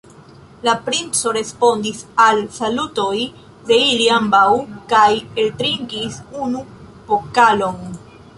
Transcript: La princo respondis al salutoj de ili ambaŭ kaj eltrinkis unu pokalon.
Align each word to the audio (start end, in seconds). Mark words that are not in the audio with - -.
La 0.67 0.71
princo 0.85 1.33
respondis 1.35 1.99
al 2.25 2.41
salutoj 2.55 3.13
de 3.73 3.77
ili 3.91 4.09
ambaŭ 4.17 4.47
kaj 4.95 5.05
eltrinkis 5.45 6.19
unu 6.49 6.65
pokalon. 7.13 7.81